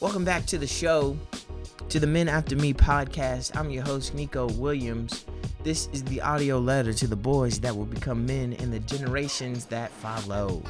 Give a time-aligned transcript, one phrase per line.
[0.00, 1.14] Welcome back to the show,
[1.90, 3.54] to the Men After Me podcast.
[3.54, 5.26] I'm your host, Nico Williams.
[5.62, 9.66] This is the audio letter to the boys that will become men in the generations
[9.66, 10.62] that follow.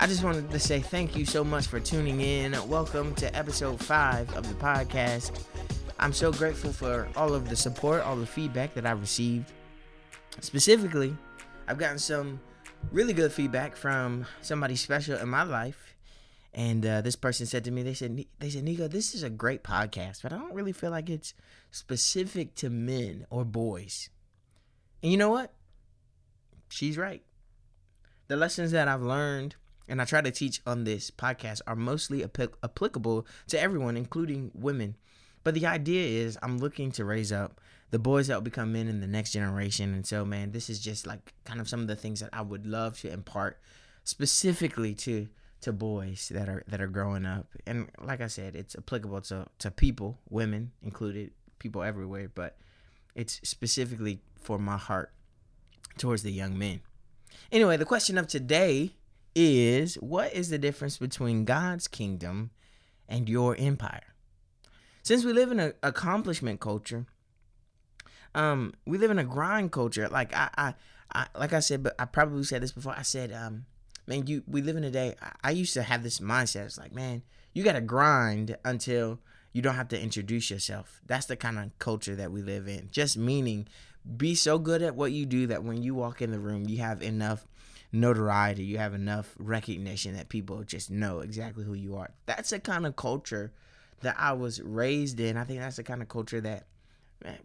[0.00, 2.56] I just wanted to say thank you so much for tuning in.
[2.68, 5.44] Welcome to episode five of the podcast.
[6.00, 9.52] I'm so grateful for all of the support, all the feedback that I've received.
[10.40, 11.16] Specifically,
[11.68, 12.40] I've gotten some
[12.90, 15.94] really good feedback from somebody special in my life.
[16.54, 19.30] And uh, this person said to me, they said, they said, Nico, this is a
[19.30, 21.34] great podcast, but I don't really feel like it's
[21.70, 24.08] specific to men or boys.
[25.02, 25.52] And you know what?
[26.68, 27.22] She's right.
[28.28, 29.56] The lessons that I've learned
[29.88, 34.50] and I try to teach on this podcast are mostly ap- applicable to everyone, including
[34.54, 34.96] women.
[35.44, 38.86] But the idea is I'm looking to raise up the boys that will become men
[38.86, 39.94] in the next generation.
[39.94, 42.42] And so, man, this is just like kind of some of the things that I
[42.42, 43.58] would love to impart
[44.04, 45.28] specifically to
[45.60, 47.46] to boys that are that are growing up.
[47.66, 52.56] And like I said, it's applicable to to people, women included, people everywhere, but
[53.14, 55.12] it's specifically for my heart
[55.96, 56.80] towards the young men.
[57.50, 58.92] Anyway, the question of today
[59.34, 62.50] is what is the difference between God's kingdom
[63.08, 64.14] and your empire?
[65.02, 67.06] Since we live in an accomplishment culture,
[68.34, 70.08] um, we live in a grind culture.
[70.08, 70.74] Like I, I,
[71.12, 72.94] I, like I said, but I probably said this before.
[72.96, 73.64] I said, um,
[74.08, 75.14] man, you we live in a day.
[75.22, 76.64] I, I used to have this mindset.
[76.64, 79.20] It's like, man, you got to grind until
[79.52, 81.00] you don't have to introduce yourself.
[81.06, 82.88] That's the kind of culture that we live in.
[82.90, 83.68] Just meaning,
[84.16, 86.78] be so good at what you do that when you walk in the room, you
[86.78, 87.46] have enough
[87.92, 92.10] notoriety, you have enough recognition that people just know exactly who you are.
[92.26, 93.52] That's the kind of culture
[94.00, 95.36] that I was raised in.
[95.36, 96.66] I think that's the kind of culture that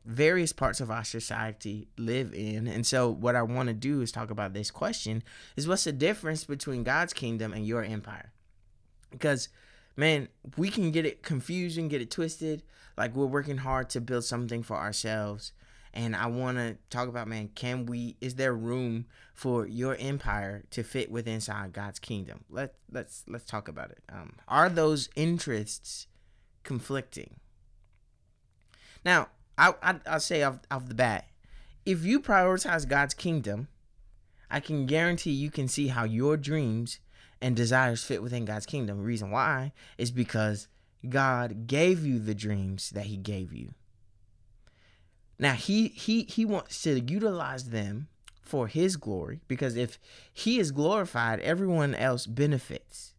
[0.05, 2.67] various parts of our society live in.
[2.67, 5.23] And so what I want to do is talk about this question
[5.55, 8.31] is what's the difference between God's kingdom and your empire?
[9.11, 9.49] Because
[9.95, 12.63] man, we can get it confused and get it twisted.
[12.97, 15.53] Like we're working hard to build something for ourselves.
[15.95, 20.63] And I want to talk about, man, can we, is there room for your empire
[20.71, 22.45] to fit with inside God's kingdom?
[22.49, 23.99] Let, let's, let's talk about it.
[24.11, 26.07] Um, are those interests
[26.63, 27.35] conflicting?
[29.05, 31.27] Now, I, I I'll say off off the bat,
[31.85, 33.67] if you prioritize God's kingdom,
[34.49, 36.99] I can guarantee you can see how your dreams
[37.41, 38.97] and desires fit within God's kingdom.
[38.97, 40.67] The reason why is because
[41.07, 43.73] God gave you the dreams that He gave you.
[45.37, 48.07] Now He He He wants to utilize them
[48.41, 49.99] for His glory because if
[50.31, 53.12] He is glorified, everyone else benefits.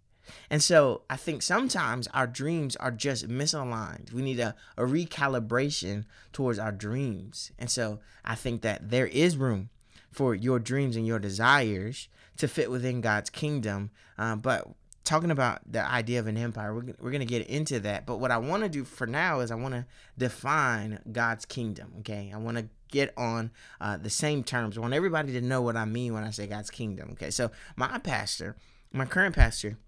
[0.50, 4.12] And so I think sometimes our dreams are just misaligned.
[4.12, 7.52] We need a, a recalibration towards our dreams.
[7.58, 9.70] And so I think that there is room
[10.10, 13.90] for your dreams and your desires to fit within God's kingdom.
[14.18, 14.66] Um, but
[15.04, 18.06] talking about the idea of an empire, we're, we're going to get into that.
[18.06, 19.86] But what I want to do for now is I want to
[20.16, 21.92] define God's kingdom.
[22.00, 22.32] Okay.
[22.34, 24.78] I want to get on uh, the same terms.
[24.78, 27.10] I want everybody to know what I mean when I say God's kingdom.
[27.12, 27.30] Okay.
[27.30, 28.56] So my pastor,
[28.92, 29.78] my current pastor,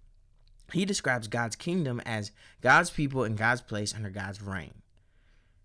[0.73, 4.75] he describes God's kingdom as God's people in God's place under God's reign.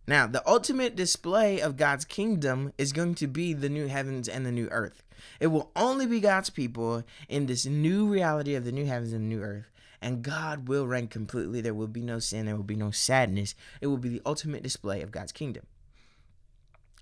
[0.07, 4.45] Now, the ultimate display of God's kingdom is going to be the new heavens and
[4.45, 5.03] the new earth.
[5.39, 9.23] It will only be God's people in this new reality of the new heavens and
[9.23, 9.71] the new earth.
[10.01, 11.61] And God will reign completely.
[11.61, 12.47] There will be no sin.
[12.47, 13.53] There will be no sadness.
[13.79, 15.67] It will be the ultimate display of God's kingdom.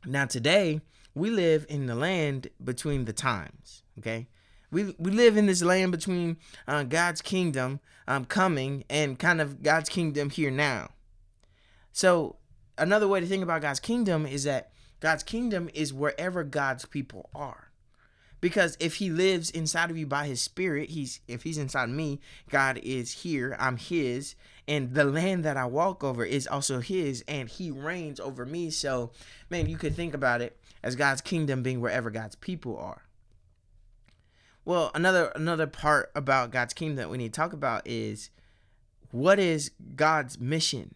[0.06, 0.82] Now, today,
[1.16, 3.84] we live in the land between the times.
[3.98, 4.28] Okay.
[4.72, 6.38] We we live in this land between
[6.68, 10.90] uh, God's kingdom um, coming and kind of God's kingdom here now.
[11.92, 12.38] So
[12.78, 17.30] another way to think about God's kingdom is that God's kingdom is wherever God's people
[17.34, 17.70] are.
[18.42, 22.20] Because if he lives inside of you by his spirit, he's if he's inside me,
[22.50, 24.36] God is here, I'm his,
[24.68, 28.70] and the land that I walk over is also his and he reigns over me.
[28.70, 29.12] So,
[29.50, 33.04] man, you could think about it as God's kingdom being wherever God's people are.
[34.66, 38.30] Well, another another part about God's kingdom that we need to talk about is
[39.12, 40.96] what is God's mission?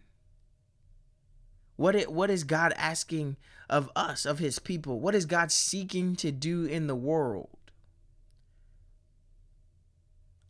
[1.76, 3.36] What it, what is God asking
[3.68, 5.00] of us, of his people?
[5.00, 7.48] What is God seeking to do in the world?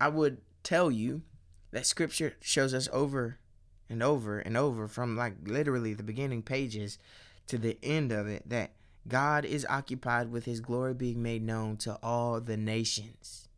[0.00, 1.22] I would tell you
[1.70, 3.38] that scripture shows us over
[3.88, 6.98] and over and over from like literally the beginning pages
[7.46, 8.72] to the end of it that
[9.06, 13.48] God is occupied with his glory being made known to all the nations.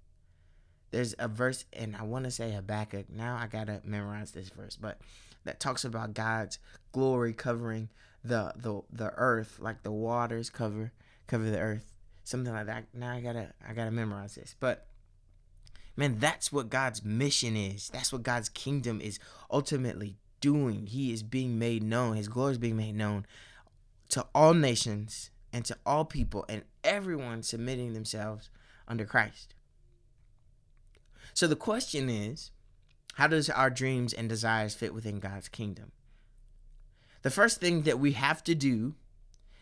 [0.90, 3.10] There's a verse, and I want to say Habakkuk.
[3.10, 4.98] Now I got to memorize this verse, but
[5.44, 6.58] that talks about God's
[6.92, 7.88] glory covering
[8.24, 10.92] the, the the earth, like the waters cover
[11.28, 11.92] cover the earth,
[12.24, 12.86] something like that.
[12.92, 14.86] Now I gotta I gotta memorize this, but
[15.96, 17.88] man, that's what God's mission is.
[17.88, 19.20] That's what God's kingdom is
[19.50, 20.86] ultimately doing.
[20.86, 22.16] He is being made known.
[22.16, 23.26] His glory is being made known
[24.08, 28.50] to all nations and to all people and everyone submitting themselves
[28.88, 29.54] under Christ.
[31.34, 32.50] So the question is,
[33.14, 35.92] how does our dreams and desires fit within God's kingdom?
[37.22, 38.94] The first thing that we have to do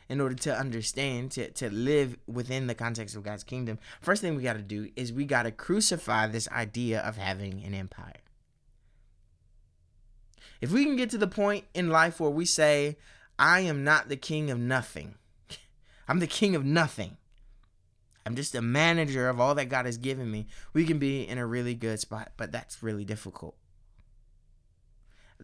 [0.09, 4.37] in order to understand, to, to live within the context of God's kingdom, first thing
[4.37, 8.21] we got to do is we got to crucify this idea of having an empire.
[10.61, 12.99] If we can get to the point in life where we say,
[13.39, 15.15] I am not the king of nothing,
[16.09, 17.17] I'm the king of nothing.
[18.27, 20.47] I'm just a manager of all that God has given me.
[20.73, 23.55] We can be in a really good spot, but that's really difficult.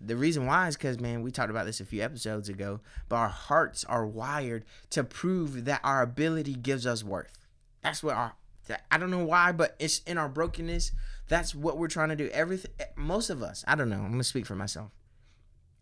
[0.01, 3.17] The reason why is because, man, we talked about this a few episodes ago, but
[3.17, 7.39] our hearts are wired to prove that our ability gives us worth.
[7.83, 8.35] That's what our,
[8.91, 10.93] I don't know why, but it's in our brokenness.
[11.29, 12.31] That's what we're trying to do.
[12.31, 14.91] Everything, eh, most of us, I don't know, I'm going to speak for myself.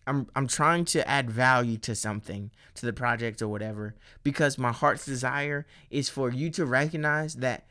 [0.08, 4.72] I'm I'm trying to add value to something, to the project or whatever, because my
[4.72, 7.66] heart's desire is for you to recognize that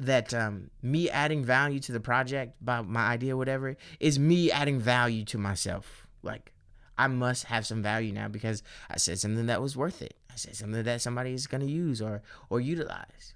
[0.00, 4.78] that um, me adding value to the project by my idea, whatever, is me adding
[4.80, 6.06] value to myself.
[6.22, 6.52] Like
[6.98, 10.14] I must have some value now because I said something that was worth it.
[10.30, 13.34] I said something that somebody is gonna use or or utilize.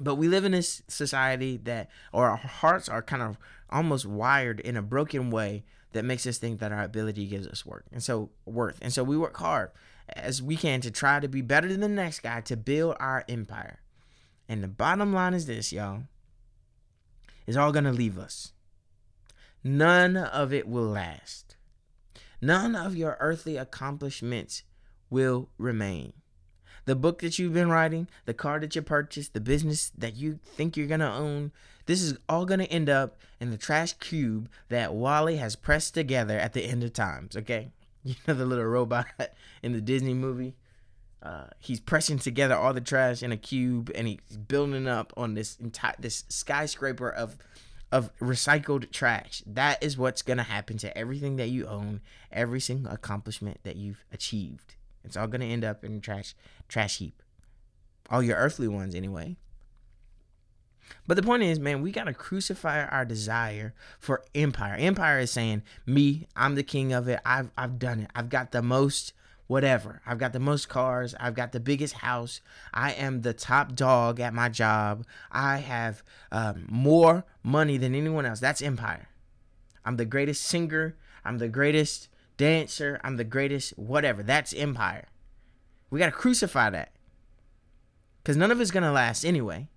[0.00, 3.36] But we live in this society that, or our hearts are kind of
[3.68, 7.64] almost wired in a broken way that makes us think that our ability gives us
[7.64, 8.78] work and so worth.
[8.82, 9.70] And so we work hard
[10.08, 13.24] as we can to try to be better than the next guy to build our
[13.28, 13.80] empire.
[14.48, 16.02] And the bottom line is this y'all.
[17.46, 18.52] It's all gonna leave us.
[19.64, 21.56] None of it will last.
[22.40, 24.62] None of your earthly accomplishments
[25.10, 26.12] will remain.
[26.84, 30.38] The book that you've been writing, the car that you purchased, the business that you
[30.42, 31.52] think you're to own,
[31.88, 35.94] this is all going to end up in the trash cube that WALL-E has pressed
[35.94, 37.72] together at the end of times, okay?
[38.04, 39.06] You know the little robot
[39.62, 40.54] in the Disney movie?
[41.20, 45.34] Uh, he's pressing together all the trash in a cube and he's building up on
[45.34, 47.36] this entire this skyscraper of
[47.90, 49.42] of recycled trash.
[49.44, 52.00] That is what's gonna happen to everything that you own,
[52.30, 54.76] every single accomplishment that you've achieved.
[55.04, 56.34] It's all gonna end up in trash
[56.68, 57.20] trash heap.
[58.08, 59.36] All your earthly ones anyway.
[61.06, 64.76] But the point is, man, we gotta crucify our desire for empire.
[64.78, 67.20] Empire is saying, me, I'm the king of it.
[67.24, 68.10] I've I've done it.
[68.14, 69.12] I've got the most
[69.46, 70.02] whatever.
[70.06, 71.14] I've got the most cars.
[71.18, 72.42] I've got the biggest house.
[72.74, 75.06] I am the top dog at my job.
[75.32, 78.40] I have um, more money than anyone else.
[78.40, 79.08] That's empire.
[79.86, 80.96] I'm the greatest singer.
[81.24, 82.08] I'm the greatest
[82.38, 84.22] dancer, I'm the greatest, whatever.
[84.22, 85.08] That's empire.
[85.90, 86.92] We got to crucify that.
[88.22, 89.68] Because none of it's going to last anyway.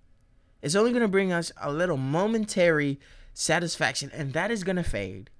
[0.62, 3.00] It's only going to bring us a little momentary
[3.34, 5.30] satisfaction, and that is going to fade.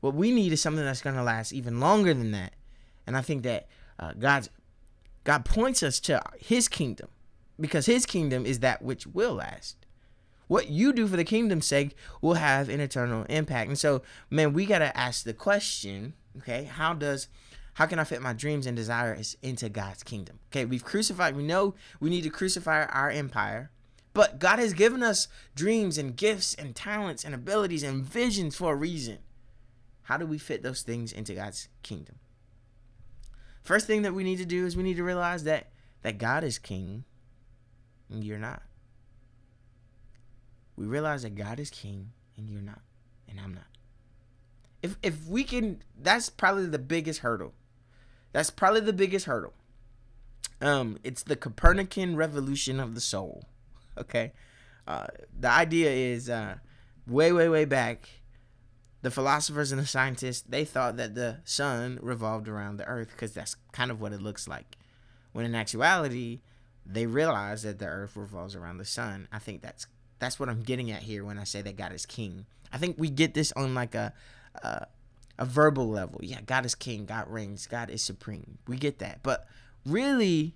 [0.00, 2.52] What we need is something that's going to last even longer than that.
[3.06, 3.68] And I think that
[3.98, 4.50] uh, God's
[5.24, 7.08] God points us to His kingdom
[7.58, 9.76] because His kingdom is that which will last.
[10.46, 13.68] What you do for the kingdom's sake will have an eternal impact.
[13.68, 17.28] And so, man, we got to ask the question Okay, how does
[17.74, 20.38] how can I fit my dreams and desires into God's kingdom?
[20.50, 21.36] Okay, we've crucified.
[21.36, 23.70] We know we need to crucify our empire,
[24.14, 28.72] but God has given us dreams and gifts and talents and abilities and visions for
[28.72, 29.18] a reason.
[30.04, 32.16] How do we fit those things into God's kingdom?
[33.62, 35.68] First thing that we need to do is we need to realize that
[36.02, 37.04] that God is king
[38.10, 38.62] and you're not.
[40.76, 42.80] We realize that God is king and you're not,
[43.28, 43.64] and I'm not
[44.84, 47.54] if if we can that's probably the biggest hurdle
[48.32, 49.54] that's probably the biggest hurdle
[50.60, 53.46] um it's the copernican revolution of the soul
[53.98, 54.32] okay
[54.86, 55.06] uh
[55.38, 56.56] the idea is uh
[57.06, 58.08] way way way back
[59.02, 63.32] the philosophers and the scientists they thought that the sun revolved around the earth because
[63.32, 64.76] that's kind of what it looks like
[65.32, 66.40] when in actuality
[66.86, 69.86] they realized that the earth revolves around the sun i think that's
[70.18, 72.96] that's what i'm getting at here when i say that god is king i think
[72.98, 74.12] we get this on like a
[74.62, 74.84] uh,
[75.38, 76.20] a verbal level.
[76.22, 78.58] Yeah, God is king, God reigns, God is supreme.
[78.66, 79.22] We get that.
[79.22, 79.46] But
[79.84, 80.54] really,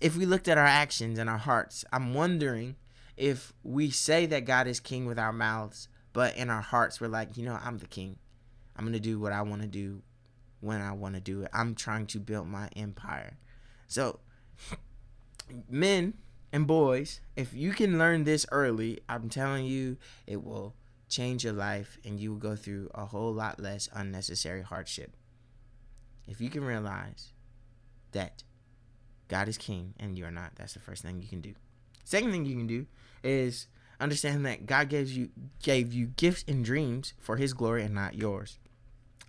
[0.00, 2.76] if we looked at our actions and our hearts, I'm wondering
[3.16, 7.08] if we say that God is king with our mouths, but in our hearts, we're
[7.08, 8.16] like, you know, I'm the king.
[8.76, 10.02] I'm going to do what I want to do
[10.60, 11.50] when I want to do it.
[11.52, 13.38] I'm trying to build my empire.
[13.88, 14.20] So,
[15.68, 16.14] men
[16.52, 20.74] and boys, if you can learn this early, I'm telling you, it will
[21.08, 25.16] change your life and you will go through a whole lot less unnecessary hardship.
[26.26, 27.32] If you can realize
[28.12, 28.42] that
[29.28, 31.54] God is king and you're not, that's the first thing you can do.
[32.04, 32.86] Second thing you can do
[33.22, 33.66] is
[34.00, 35.30] understand that God gave you
[35.62, 38.58] gave you gifts and dreams for his glory and not yours.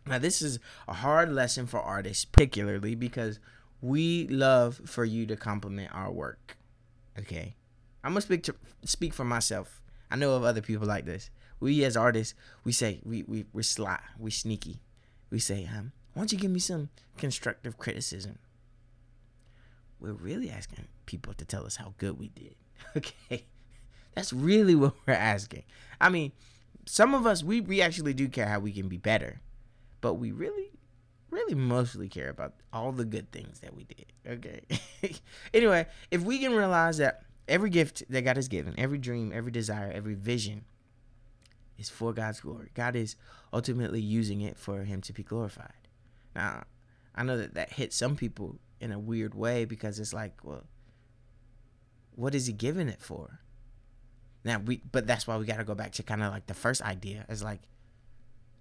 [0.05, 3.39] Now, this is a hard lesson for artists, particularly because
[3.81, 6.57] we love for you to compliment our work.
[7.17, 7.55] Okay,
[8.03, 9.81] I'm gonna speak to speak for myself.
[10.09, 11.29] I know of other people like this.
[11.59, 14.81] We as artists, we say we we we're sly, we sneaky.
[15.29, 18.39] We say, um, why don't you give me some constructive criticism?
[19.99, 22.55] We're really asking people to tell us how good we did.
[22.95, 23.45] Okay,
[24.15, 25.63] that's really what we're asking.
[25.99, 26.31] I mean,
[26.85, 29.41] some of us we we actually do care how we can be better,
[30.01, 30.71] but we really
[31.29, 34.05] really mostly care about all the good things that we did.
[34.27, 34.61] Okay.
[35.53, 39.51] anyway, if we can realize that every gift that God has given, every dream, every
[39.51, 40.65] desire, every vision
[41.77, 42.69] is for God's glory.
[42.73, 43.15] God is
[43.53, 45.87] ultimately using it for him to be glorified.
[46.35, 46.63] Now,
[47.15, 50.63] I know that that hits some people in a weird way because it's like, well,
[52.15, 53.39] what is he giving it for?
[54.43, 56.53] Now we but that's why we got to go back to kind of like the
[56.53, 57.61] first idea is like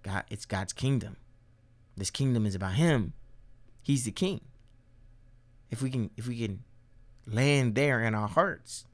[0.03, 1.17] God it's God's kingdom.
[1.95, 3.13] This kingdom is about him.
[3.81, 4.41] He's the king.
[5.69, 6.63] If we can if we can
[7.25, 8.85] land there in our hearts,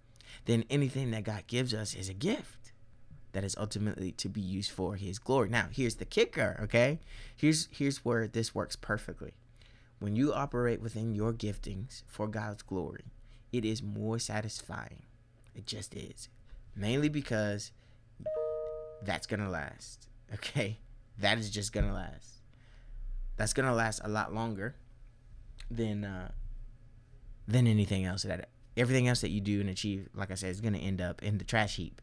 [0.46, 2.72] then anything that God gives us is a gift
[3.32, 5.50] that is ultimately to be used for his glory.
[5.50, 7.00] Now, here's the kicker, okay?
[7.36, 9.34] Here's here's where this works perfectly.
[10.00, 13.06] When you operate within your giftings for God's glory,
[13.52, 15.04] it is more satisfying.
[15.56, 16.30] It just is
[16.76, 17.72] mainly because
[19.02, 20.08] that's gonna last.
[20.34, 20.80] Okay,
[21.20, 22.42] that is just gonna last.
[23.38, 24.76] That's gonna last a lot longer
[25.70, 26.32] than uh,
[27.48, 30.10] than anything else that everything else that you do and achieve.
[30.16, 32.02] Like I said, is gonna end up in the trash heap.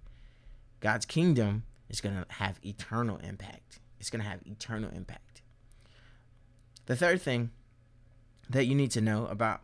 [0.78, 3.80] God's kingdom is gonna have eternal impact.
[3.98, 5.42] It's gonna have eternal impact.
[6.86, 7.50] The third thing
[8.52, 9.60] that you need to know about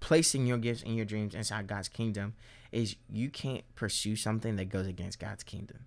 [0.00, 2.34] placing your gifts and your dreams inside God's kingdom
[2.70, 5.86] is you can't pursue something that goes against God's kingdom.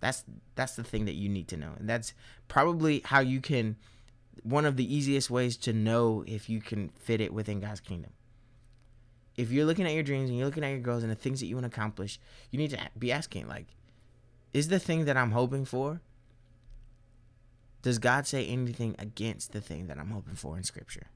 [0.00, 1.72] That's that's the thing that you need to know.
[1.78, 2.12] And that's
[2.48, 3.76] probably how you can
[4.42, 8.12] one of the easiest ways to know if you can fit it within God's kingdom.
[9.36, 11.40] If you're looking at your dreams and you're looking at your goals and the things
[11.40, 12.18] that you want to accomplish,
[12.50, 13.66] you need to be asking like
[14.52, 16.00] is the thing that I'm hoping for
[17.86, 21.06] does God say anything against the thing that I'm hoping for in scripture?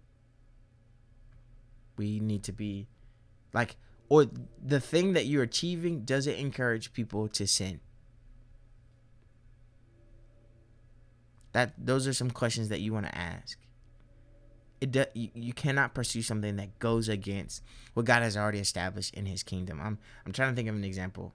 [1.97, 2.87] We need to be
[3.53, 3.75] like
[4.09, 4.27] or
[4.65, 7.81] the thing that you're achieving does it encourage people to sin?
[11.50, 13.59] That those are some questions that you want to ask.
[14.81, 19.12] It do, you, you cannot pursue something that goes against what God has already established
[19.15, 19.81] in his kingdom.
[19.81, 21.35] I'm I'm trying to think of an example.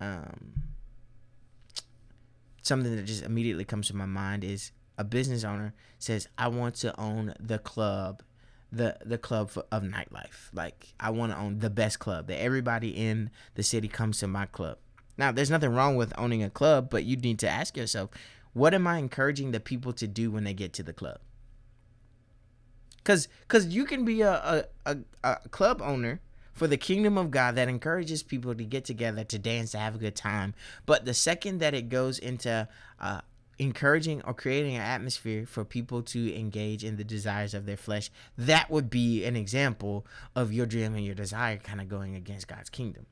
[0.00, 0.52] Um,
[2.62, 6.76] something that just immediately comes to my mind is a business owner says I want
[6.76, 8.22] to own the club
[8.72, 10.50] the the club for, of nightlife.
[10.52, 14.26] Like I want to own the best club that everybody in the city comes to
[14.26, 14.78] my club.
[15.18, 18.10] Now, there's nothing wrong with owning a club, but you need to ask yourself,
[18.52, 21.18] what am I encouraging the people to do when they get to the club?
[23.04, 26.20] Cause, cause you can be a, a, a, a club owner
[26.52, 29.94] for the kingdom of God that encourages people to get together, to dance, to have
[29.94, 30.54] a good time.
[30.86, 32.68] But the second that it goes into
[33.00, 33.20] uh,
[33.58, 38.10] encouraging or creating an atmosphere for people to engage in the desires of their flesh,
[38.36, 42.48] that would be an example of your dream and your desire kind of going against
[42.48, 43.06] God's kingdom.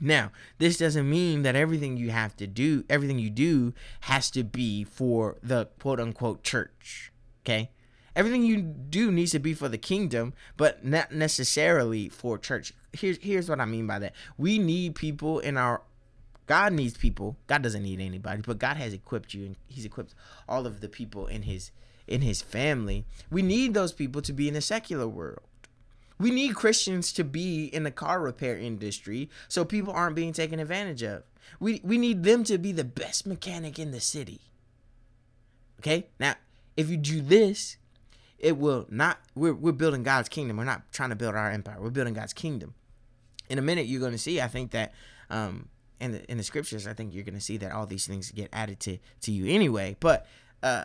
[0.00, 4.42] Now, this doesn't mean that everything you have to do, everything you do has to
[4.42, 7.12] be for the quote unquote church.
[7.44, 7.70] Okay?
[8.16, 12.72] Everything you do needs to be for the kingdom, but not necessarily for church.
[12.92, 14.14] Here's here's what I mean by that.
[14.36, 15.82] We need people in our
[16.46, 17.36] God needs people.
[17.46, 20.14] God doesn't need anybody, but God has equipped you and he's equipped
[20.48, 21.70] all of the people in his
[22.06, 23.06] in his family.
[23.30, 25.40] We need those people to be in the secular world.
[26.18, 30.60] We need Christians to be in the car repair industry so people aren't being taken
[30.60, 31.24] advantage of.
[31.60, 34.40] We we need them to be the best mechanic in the city.
[35.80, 36.06] Okay?
[36.20, 36.34] Now,
[36.76, 37.76] if you do this,
[38.38, 40.58] it will not we're we're building God's kingdom.
[40.58, 41.76] We're not trying to build our empire.
[41.80, 42.74] We're building God's kingdom.
[43.48, 44.92] In a minute you're going to see I think that
[45.30, 45.68] um
[46.00, 48.48] in the in the scriptures, I think you're gonna see that all these things get
[48.52, 49.96] added to to you anyway.
[50.00, 50.26] But
[50.62, 50.84] uh,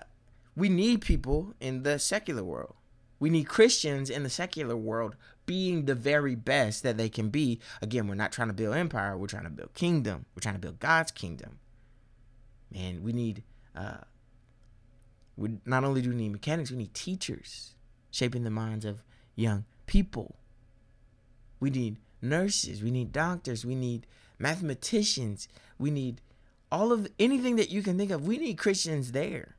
[0.56, 2.76] we need people in the secular world.
[3.20, 7.60] We need Christians in the secular world being the very best that they can be.
[7.82, 9.18] Again, we're not trying to build empire.
[9.18, 10.26] We're trying to build kingdom.
[10.36, 11.60] We're trying to build God's kingdom.
[12.72, 13.44] Man, we need.
[13.76, 13.98] Uh,
[15.36, 17.76] we not only do we need mechanics, we need teachers
[18.12, 19.02] shaping the minds of
[19.36, 20.36] young people.
[21.60, 22.84] We need nurses.
[22.84, 23.66] We need doctors.
[23.66, 24.06] We need
[24.40, 25.48] mathematicians.
[25.78, 26.22] We need
[26.72, 28.28] all of anything that you can think of.
[28.28, 29.56] We need Christians there.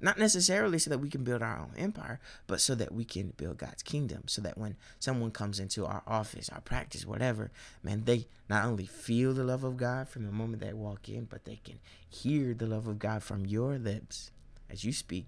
[0.00, 3.32] Not necessarily so that we can build our own empire, but so that we can
[3.36, 4.24] build God's kingdom.
[4.26, 7.50] So that when someone comes into our office, our practice, whatever,
[7.82, 11.24] man, they not only feel the love of God from the moment they walk in,
[11.24, 11.78] but they can
[12.08, 14.30] hear the love of God from your lips
[14.68, 15.26] as you speak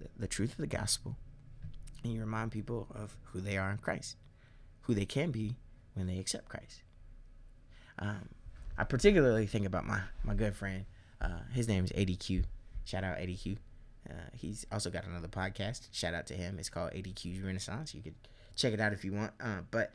[0.00, 1.16] the, the truth of the gospel
[2.06, 4.16] and you remind people of who they are in Christ,
[4.82, 5.56] who they can be
[5.94, 6.82] when they accept Christ.
[7.98, 8.28] Um,
[8.78, 10.84] I particularly think about my my good friend.
[11.20, 12.44] Uh, his name is ADQ.
[12.84, 13.56] Shout out ADQ.
[14.08, 15.88] Uh, he's also got another podcast.
[15.92, 16.58] Shout out to him.
[16.58, 17.94] It's called ADQ's Renaissance.
[17.94, 18.14] You could
[18.54, 19.32] check it out if you want.
[19.40, 19.92] Uh, but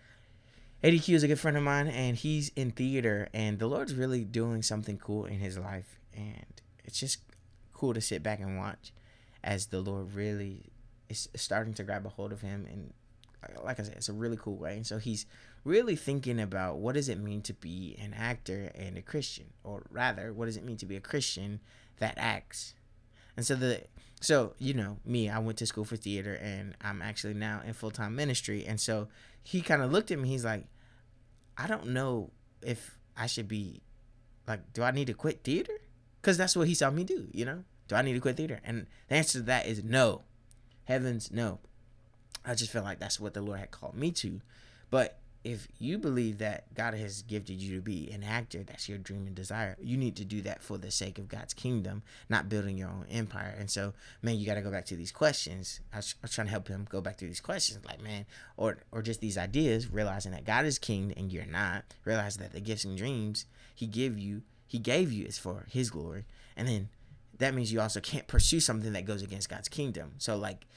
[0.83, 4.23] ADQ is a good friend of mine, and he's in theater, and the Lord's really
[4.23, 7.19] doing something cool in his life, and it's just
[7.71, 8.91] cool to sit back and watch
[9.43, 10.65] as the Lord really
[11.07, 12.93] is starting to grab a hold of him, and
[13.63, 14.75] like I said, it's a really cool way.
[14.75, 15.25] And so he's
[15.63, 19.84] really thinking about what does it mean to be an actor and a Christian, or
[19.89, 21.60] rather, what does it mean to be a Christian
[22.00, 22.74] that acts?
[23.38, 23.84] And so the
[24.22, 27.74] so you know me, I went to school for theater, and I'm actually now in
[27.74, 28.65] full time ministry.
[28.65, 29.08] And so
[29.44, 30.30] he kind of looked at me.
[30.30, 30.65] He's like,
[31.58, 33.82] I don't know if I should be
[34.48, 35.74] like, do I need to quit theater?
[36.22, 37.27] Because that's what he saw me do.
[37.32, 38.60] You know, do I need to quit theater?
[38.63, 40.22] And the answer to that is no.
[40.86, 41.60] Heavens, no.
[42.46, 44.41] I just feel like that's what the Lord had called me to.
[44.89, 49.00] But if you believe that God has gifted you to be an actor, that's your
[49.00, 52.48] dream and desire, you need to do that for the sake of God's kingdom, not
[52.48, 53.55] building your own empire.
[53.57, 55.79] And so, man, you got to go back to these questions.
[55.91, 58.25] I was, I was, trying to help him go back to these questions, like, man,
[58.55, 61.86] or or just these ideas, realizing that God is king and you're not.
[62.05, 65.89] Realize that the gifts and dreams He give you, He gave you, is for His
[65.89, 66.89] glory, and then
[67.39, 70.12] that means you also can't pursue something that goes against God's kingdom.
[70.19, 70.67] So, like,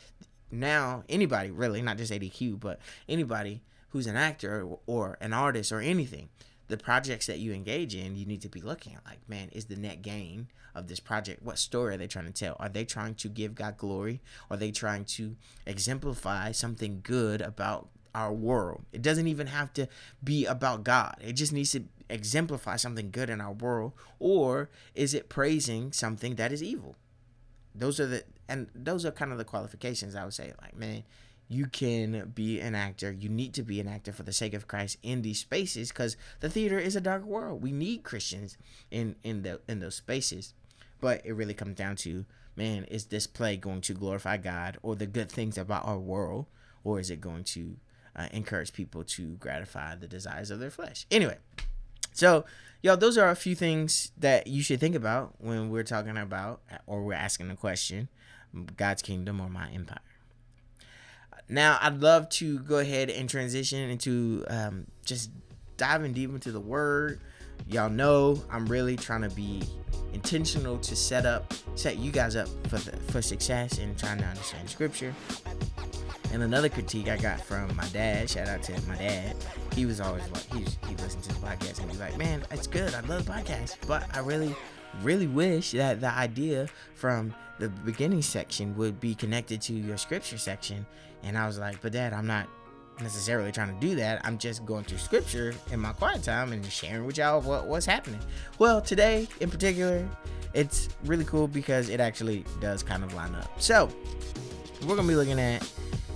[0.50, 3.61] now anybody really, not just ADQ, but anybody
[3.95, 6.29] who's an actor or, or an artist or anything,
[6.67, 9.67] the projects that you engage in, you need to be looking at like, man, is
[9.67, 11.45] the net gain of this project?
[11.45, 12.57] What story are they trying to tell?
[12.59, 14.21] Are they trying to give God glory?
[14.51, 18.85] Are they trying to exemplify something good about our world?
[18.93, 19.87] It doesn't even have to
[20.25, 21.17] be about God.
[21.21, 23.93] It just needs to exemplify something good in our world.
[24.19, 26.97] Or is it praising something that is evil?
[27.77, 30.52] Those are the and those are kind of the qualifications I would say.
[30.61, 31.04] Like, man,
[31.49, 33.13] you can be an actor.
[33.13, 36.17] You need to be an actor for the sake of Christ in these spaces because
[36.41, 37.63] the theater is a dark world.
[37.63, 38.57] We need Christians
[38.91, 40.54] in in the in those spaces,
[41.00, 42.25] but it really comes down to
[42.57, 46.47] man, is this play going to glorify God or the good things about our world,
[46.83, 47.76] or is it going to
[48.17, 51.07] uh, encourage people to gratify the desires of their flesh?
[51.11, 51.39] Anyway,
[52.13, 52.45] so
[52.83, 56.63] y'all, those are a few things that you should think about when we're talking about
[56.87, 58.09] or we're asking the question,
[58.76, 59.99] God's kingdom or my empire.
[61.49, 65.30] Now, I'd love to go ahead and transition into um, just
[65.76, 67.21] diving deep into the word.
[67.69, 69.63] Y'all know I'm really trying to be
[70.13, 74.25] intentional to set up, set you guys up for the, for success and trying to
[74.25, 75.15] understand scripture.
[76.33, 79.37] And another critique I got from my dad, shout out to my dad.
[79.75, 82.67] He was always like, he, he listened to the podcast and he's like, man, it's
[82.67, 82.93] good.
[82.95, 83.76] I love the podcast.
[83.87, 84.54] But I really,
[85.02, 90.39] really wish that the idea from the beginning section would be connected to your scripture
[90.39, 90.87] section
[91.25, 92.49] and I was like, but dad, I'm not
[93.00, 94.21] necessarily trying to do that.
[94.25, 97.87] I'm just going through scripture in my quiet time and sharing with y'all what, what's
[97.87, 98.21] happening.
[98.58, 100.08] Well, today in particular,
[100.52, 103.60] it's really cool because it actually does kind of line up.
[103.60, 103.89] So
[104.87, 105.69] we're gonna be looking at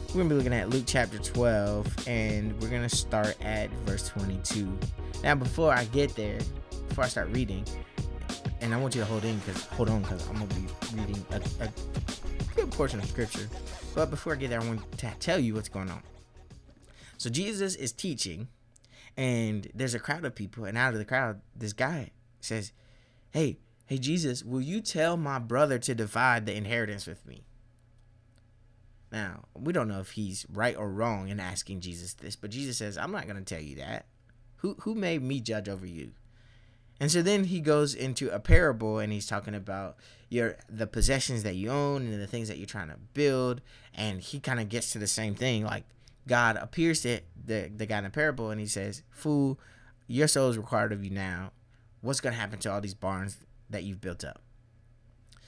[0.08, 4.78] we're gonna be looking at Luke chapter 12, and we're gonna start at verse 22.
[5.22, 6.38] Now, before I get there,
[6.88, 7.64] before I start reading,
[8.60, 11.26] and I want you to hold in because hold on because I'm gonna be reading
[11.30, 11.68] a, a
[12.58, 13.48] good portion of scripture
[13.94, 16.02] but before I get there, I want to tell you what's going on.
[17.16, 18.46] So Jesus is teaching,
[19.16, 22.70] and there's a crowd of people, and out of the crowd, this guy says,
[23.32, 27.42] Hey, hey, Jesus, will you tell my brother to divide the inheritance with me?
[29.10, 32.78] Now, we don't know if he's right or wrong in asking Jesus this, but Jesus
[32.78, 34.06] says, I'm not going to tell you that.
[34.58, 36.12] Who, who made me judge over you?
[37.00, 39.96] And so then he goes into a parable and he's talking about
[40.28, 43.60] your the possessions that you own and the things that you're trying to build
[43.94, 45.84] and he kind of gets to the same thing like
[46.26, 49.58] God appears to the the guy in the parable and he says, "Fool,
[50.06, 51.52] your soul is required of you now.
[52.00, 53.38] What's going to happen to all these barns
[53.70, 54.42] that you've built up?"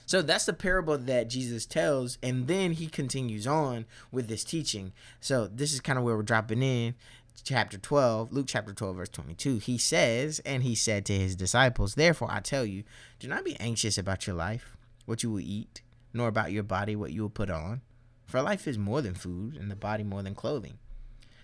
[0.07, 4.93] So that's the parable that Jesus tells, and then he continues on with this teaching.
[5.21, 6.97] So this is kind of where we're dropping in
[7.42, 11.94] chapter 12, Luke chapter 12, verse 22, he says, And he said to his disciples,
[11.94, 12.85] Therefore I tell you,
[13.18, 14.76] do not be anxious about your life,
[15.07, 17.83] what you will eat, nor about your body, what you will put on.
[18.26, 20.79] For life is more than food, and the body more than clothing.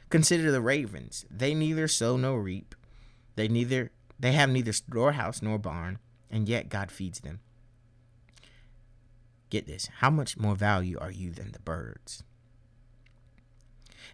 [0.09, 1.25] Consider the ravens.
[1.31, 2.75] They neither sow nor reap.
[3.35, 5.99] They neither they have neither storehouse nor barn,
[6.31, 7.41] and yet God feeds them.
[9.51, 9.89] Get this.
[9.99, 12.23] How much more value are you than the birds?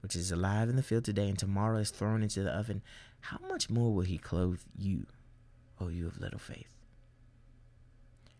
[0.00, 2.82] which is alive in the field today and tomorrow is thrown into the oven,
[3.20, 5.06] how much more will he clothe you,
[5.80, 6.74] O you of little faith?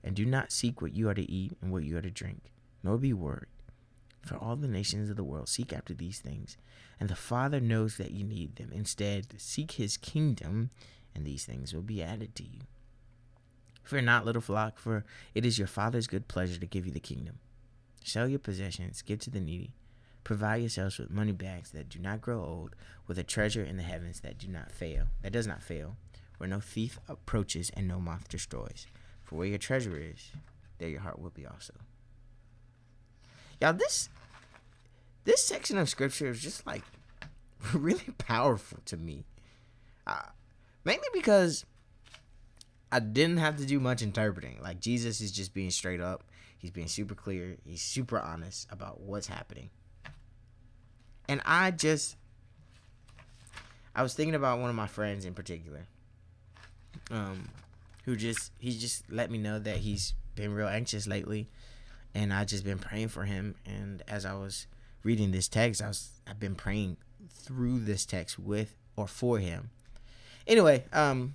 [0.05, 2.53] And do not seek what you are to eat and what you are to drink,
[2.83, 3.49] nor be worried.
[4.25, 6.57] For all the nations of the world seek after these things,
[7.01, 8.71] and the Father knows that you need them.
[8.73, 10.71] Instead, seek his kingdom,
[11.15, 12.61] and these things will be added to you.
[13.83, 17.01] Fear not, little flock, for it is your Father's good pleasure to give you the
[17.01, 17.39] kingdom.
[18.05, 19.73] Sell your possessions, give to the needy.
[20.29, 23.83] Provide yourselves with money bags that do not grow old, with a treasure in the
[23.83, 25.97] heavens that do not fail, that does not fail,
[26.37, 28.87] where no thief approaches and no moth destroys.
[29.23, 30.31] For where your treasure is,
[30.77, 31.73] there your heart will be also.
[33.59, 34.11] Y'all, this
[35.25, 36.85] this section of scripture is just like
[37.73, 39.25] really powerful to me.
[40.07, 40.29] Uh,
[40.85, 41.65] mainly because
[42.93, 44.59] I didn't have to do much interpreting.
[44.61, 46.23] Like Jesus is just being straight up.
[46.59, 47.57] He's being super clear.
[47.65, 49.71] He's super honest about what's happening.
[51.29, 52.17] And I just
[53.95, 55.87] I was thinking about one of my friends in particular.
[57.11, 57.51] Um
[58.05, 61.49] who just he just let me know that he's been real anxious lately
[62.15, 64.67] and I just been praying for him and as I was
[65.03, 66.97] reading this text I was I've been praying
[67.29, 69.71] through this text with or for him.
[70.47, 71.35] Anyway, um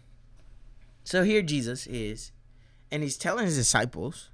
[1.04, 2.32] so here Jesus is
[2.92, 4.30] and he's telling his disciples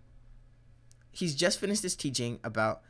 [1.12, 2.82] he's just finished this teaching about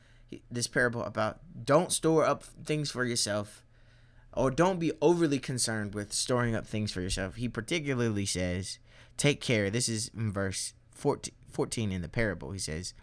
[0.49, 3.63] this parable about don't store up things for yourself
[4.33, 7.35] or don't be overly concerned with storing up things for yourself.
[7.35, 8.79] He particularly says,
[9.17, 9.69] take care.
[9.69, 12.51] This is in verse 14, 14 in the parable.
[12.51, 12.93] He says,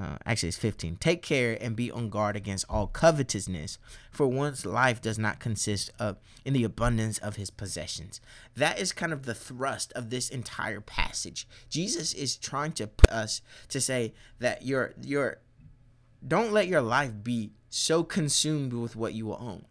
[0.00, 0.96] uh, actually, it's 15.
[0.96, 3.78] Take care and be on guard against all covetousness,
[4.12, 8.20] for one's life does not consist of in the abundance of his possessions.
[8.54, 11.48] That is kind of the thrust of this entire passage.
[11.68, 15.38] Jesus is trying to put us to say that your your
[16.26, 19.64] don't let your life be so consumed with what you will own.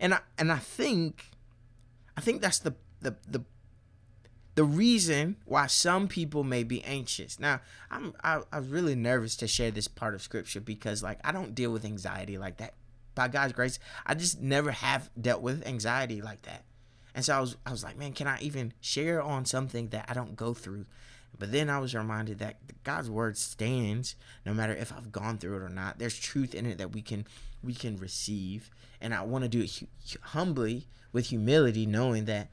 [0.00, 1.30] And I and I think
[2.16, 3.44] I think that's the the the
[4.54, 7.40] the reason why some people may be anxious.
[7.40, 11.32] Now, I'm I, I'm really nervous to share this part of scripture because like I
[11.32, 12.74] don't deal with anxiety like that.
[13.14, 16.64] By God's grace, I just never have dealt with anxiety like that.
[17.14, 20.06] And so I was I was like, man, can I even share on something that
[20.08, 20.86] I don't go through?
[21.38, 24.16] But then I was reminded that God's word stands
[24.46, 25.98] no matter if I've gone through it or not.
[25.98, 27.26] There's truth in it that we can
[27.62, 28.70] we can receive,
[29.00, 32.50] and I want to do it hu- humbly with humility, knowing that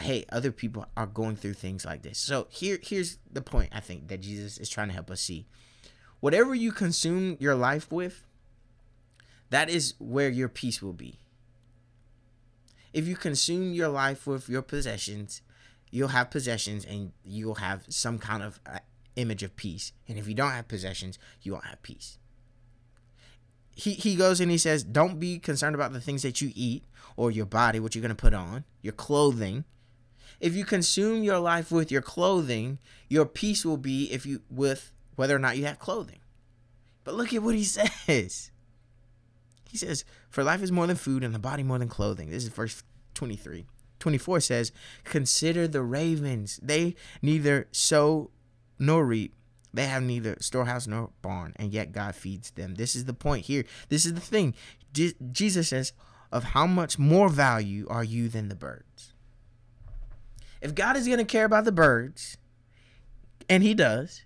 [0.00, 2.18] hey, other people are going through things like this.
[2.18, 5.46] So here here's the point I think that Jesus is trying to help us see.
[6.20, 8.24] Whatever you consume your life with,
[9.50, 11.18] that is where your peace will be.
[12.92, 15.42] If you consume your life with your possessions,
[15.94, 18.78] you'll have possessions and you'll have some kind of uh,
[19.14, 19.92] image of peace.
[20.08, 22.18] And if you don't have possessions, you won't have peace.
[23.76, 26.82] He, he goes and he says, Don't be concerned about the things that you eat
[27.16, 29.64] or your body, what you're going to put on, your clothing.
[30.40, 32.78] If you consume your life with your clothing,
[33.08, 36.18] your peace will be if you with whether or not you have clothing.
[37.04, 37.64] But look at what he
[38.08, 38.50] says.
[39.70, 42.30] He says, For life is more than food and the body more than clothing.
[42.30, 42.82] This is verse
[43.14, 43.66] 23.
[44.04, 44.70] 24 says,
[45.04, 46.60] Consider the ravens.
[46.62, 48.28] They neither sow
[48.78, 49.32] nor reap.
[49.72, 52.74] They have neither storehouse nor barn, and yet God feeds them.
[52.74, 53.64] This is the point here.
[53.88, 54.52] This is the thing.
[54.92, 55.94] Je- Jesus says,
[56.30, 59.14] Of how much more value are you than the birds?
[60.60, 62.36] If God is going to care about the birds,
[63.48, 64.22] and He does,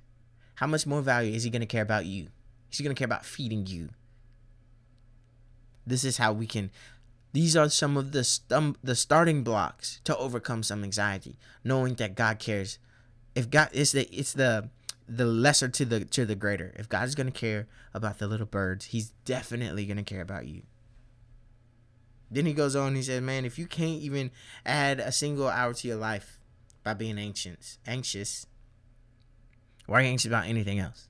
[0.57, 2.31] how much more value is He going to care about you?
[2.69, 3.91] He's going to care about feeding you.
[5.87, 6.73] This is how we can
[7.33, 12.15] these are some of the stum- the starting blocks to overcome some anxiety, knowing that
[12.15, 12.79] God cares.
[13.35, 14.71] If God is the it's the
[15.09, 16.75] the lesser to the to the greater.
[16.77, 20.21] If God is going to care about the little birds, he's definitely going to care
[20.21, 20.63] about you.
[22.31, 24.31] Then he goes on, he said, "Man, if you can't even
[24.67, 26.39] add a single hour to your life
[26.83, 28.47] by being anxious, anxious,
[29.87, 31.08] why are you anxious about anything else?"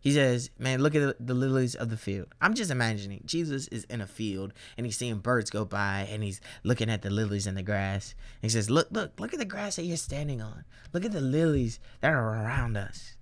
[0.00, 2.28] He says, Man, look at the lilies of the field.
[2.40, 6.22] I'm just imagining Jesus is in a field and he's seeing birds go by and
[6.22, 8.14] he's looking at the lilies in the grass.
[8.40, 10.64] he says, Look, look, look at the grass that you're standing on.
[10.92, 13.16] Look at the lilies that are around us.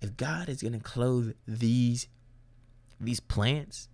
[0.00, 2.08] If God is gonna clothe these
[3.00, 3.88] these plants,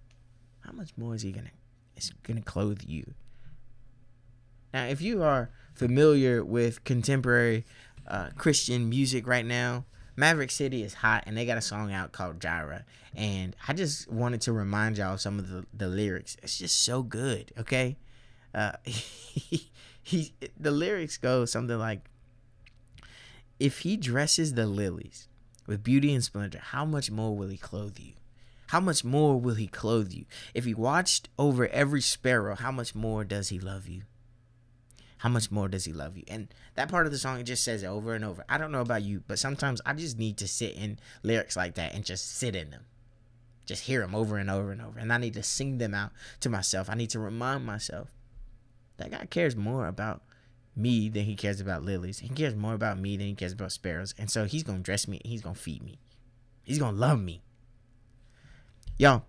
[0.61, 1.51] how much more is he gonna
[1.97, 3.15] is gonna clothe you?
[4.73, 7.65] Now, if you are familiar with contemporary
[8.07, 9.85] uh, Christian music right now.
[10.21, 12.85] Maverick City is hot, and they got a song out called Jireh.
[13.15, 16.37] And I just wanted to remind y'all some of the, the lyrics.
[16.43, 17.97] It's just so good, okay?
[18.55, 19.71] Uh, he,
[20.03, 22.11] he, the lyrics go something like,
[23.59, 25.27] "If he dresses the lilies
[25.67, 28.13] with beauty and splendor, how much more will he clothe you?
[28.67, 30.27] How much more will he clothe you?
[30.53, 34.03] If he watched over every sparrow, how much more does he love you?"
[35.21, 36.25] How much more does he love you?
[36.29, 38.43] And that part of the song it just says it over and over.
[38.49, 41.75] I don't know about you, but sometimes I just need to sit in lyrics like
[41.75, 42.87] that and just sit in them.
[43.67, 44.99] Just hear them over and over and over.
[44.99, 46.89] And I need to sing them out to myself.
[46.89, 48.09] I need to remind myself
[48.97, 50.23] that God cares more about
[50.75, 52.21] me than he cares about lilies.
[52.21, 54.15] He cares more about me than he cares about sparrows.
[54.17, 55.99] And so he's going to dress me, he's going to feed me.
[56.65, 57.43] He's going to love me.
[58.97, 59.25] Y'all,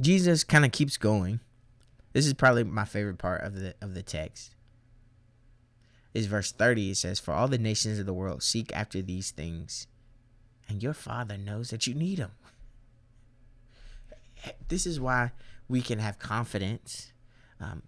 [0.00, 1.38] Jesus kind of keeps going.
[2.12, 4.55] This is probably my favorite part of the of the text
[6.16, 6.92] is verse 30.
[6.92, 9.86] It says, For all the nations of the world seek after these things,
[10.68, 12.32] and your Father knows that you need them.
[14.68, 15.32] This is why
[15.68, 17.12] we can have confidence,
[17.60, 17.82] um,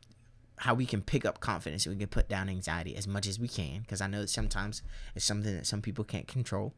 [0.56, 3.38] how we can pick up confidence and we can put down anxiety as much as
[3.38, 4.82] we can, because I know that sometimes
[5.14, 6.74] it's something that some people can't control.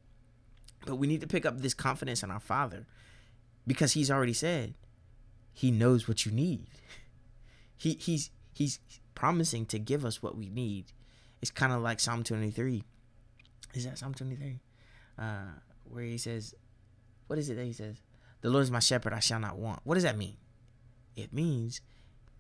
[0.86, 2.86] But we need to pick up this confidence in our Father
[3.66, 4.74] because He's already said
[5.52, 6.66] He knows what you need.
[7.76, 8.78] He, he's He's
[9.14, 10.92] promising to give us what we need
[11.40, 12.85] it's kind of like Psalm 23.
[13.74, 14.61] Is that Psalm 23?
[15.18, 15.24] Uh,
[15.85, 16.55] where he says,
[17.26, 17.96] what is it that he says?
[18.40, 19.81] The Lord is my shepherd, I shall not want.
[19.85, 20.37] What does that mean?
[21.14, 21.81] It means,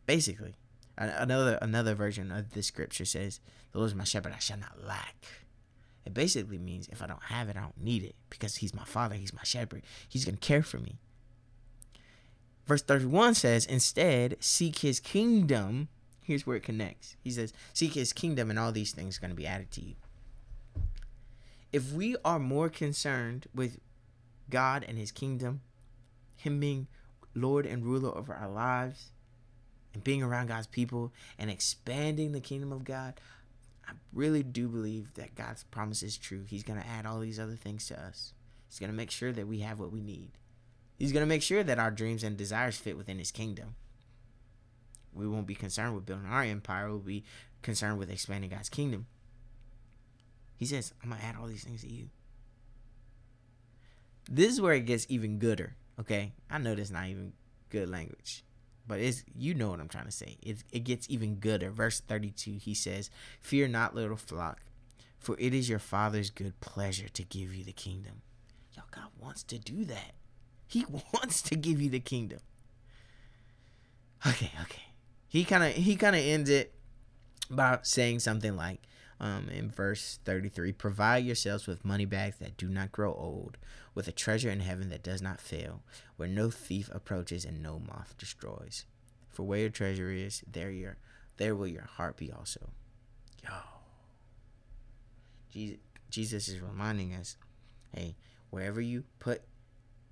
[0.06, 0.54] basically,
[0.96, 3.40] another another version of the scripture says,
[3.72, 5.26] "The Lord is my shepherd; I shall not lack."
[6.04, 8.84] It basically means if I don't have it, I don't need it because He's my
[8.84, 9.82] Father, He's my shepherd.
[10.08, 10.98] He's gonna care for me.
[12.66, 15.88] Verse thirty-one says, "Instead, seek His kingdom
[16.30, 17.16] here's where it connects.
[17.22, 19.80] He says, Seek his kingdom, and all these things are going to be added to
[19.82, 19.94] you.
[21.72, 23.80] If we are more concerned with
[24.48, 25.60] God and his kingdom,
[26.36, 26.86] him being
[27.34, 29.10] Lord and ruler over our lives,
[29.92, 33.14] and being around God's people and expanding the kingdom of God,
[33.88, 36.44] I really do believe that God's promise is true.
[36.46, 38.34] He's going to add all these other things to us.
[38.68, 40.30] He's going to make sure that we have what we need.
[40.96, 43.74] He's going to make sure that our dreams and desires fit within his kingdom
[45.12, 46.88] we won't be concerned with building our empire.
[46.88, 47.24] We'll be
[47.62, 49.06] concerned with expanding God's kingdom.
[50.56, 52.08] He says, I'm going to add all these things to you.
[54.30, 56.32] This is where it gets even gooder, okay?
[56.50, 57.32] I know that's not even
[57.70, 58.44] good language,
[58.86, 60.36] but it's you know what I'm trying to say.
[60.42, 61.70] It, it gets even gooder.
[61.70, 64.60] Verse 32, he says, Fear not, little flock,
[65.18, 68.22] for it is your Father's good pleasure to give you the kingdom.
[68.76, 70.12] Y'all, God wants to do that.
[70.68, 72.40] He wants to give you the kingdom.
[74.26, 74.89] Okay, okay
[75.30, 76.74] he kind of he kind of ends it
[77.48, 78.82] by saying something like
[79.20, 83.56] um, in verse 33 provide yourselves with money bags that do not grow old
[83.94, 85.82] with a treasure in heaven that does not fail
[86.16, 88.84] where no thief approaches and no moth destroys.
[89.30, 90.96] For where your treasure is there your
[91.36, 92.70] there will your heart be also.
[93.44, 93.50] Yo.
[95.52, 95.78] Jesus,
[96.10, 97.36] jesus is reminding us
[97.94, 98.16] hey
[98.50, 99.42] wherever you put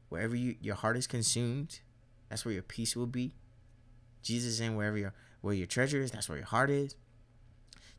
[0.09, 1.81] wherever you your heart is consumed
[2.28, 3.35] that's where your peace will be
[4.22, 6.96] Jesus is saying wherever your where your treasure is, that's where your heart is.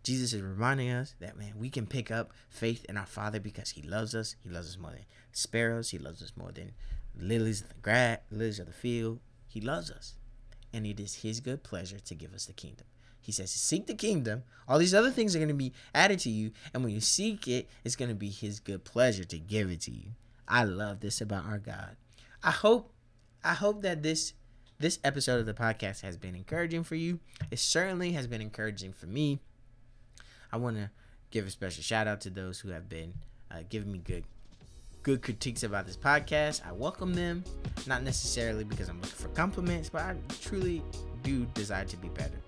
[0.04, 3.72] Jesus is reminding us that man, we can pick up faith in our Father because
[3.72, 4.36] He loves us.
[4.40, 5.92] He loves us more than sparrows.
[5.92, 6.72] He loves us more than
[7.18, 9.20] lilies of the grass, lilies of the field.
[9.48, 10.16] He loves us,
[10.74, 12.86] and it is His good pleasure to give us the kingdom.
[13.22, 14.44] He says, "Seek the kingdom.
[14.68, 17.48] All these other things are going to be added to you, and when you seek
[17.48, 20.12] it, it's going to be His good pleasure to give it to you."
[20.48, 21.96] I love this about our God.
[22.42, 22.92] I hope,
[23.44, 24.34] I hope that this
[24.80, 27.20] this episode of the podcast has been encouraging for you.
[27.52, 29.40] It certainly has been encouraging for me.
[30.54, 30.90] I want to
[31.32, 33.14] give a special shout out to those who have been
[33.52, 34.24] uh, giving me good
[35.04, 36.66] good critiques about this podcast.
[36.66, 37.44] I welcome them,
[37.88, 40.82] not necessarily because I'm looking for compliments, but I truly
[41.24, 42.40] do desire to be better.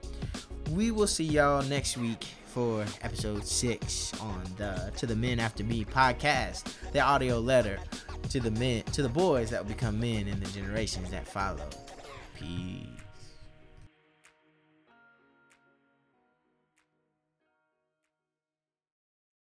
[0.71, 5.63] We will see y'all next week for episode six on the To the Men After
[5.65, 7.79] Me podcast, the audio letter
[8.29, 11.67] to the men to the boys that will become men in the generations that follow.
[12.41, 13.00] Peace.